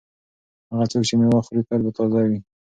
هغه 0.71 0.85
څوک 0.91 1.03
چې 1.07 1.13
مېوه 1.19 1.39
خوري 1.45 1.61
تل 1.67 1.79
به 1.85 1.91
تازه 1.97 2.19
وي. 2.29 2.39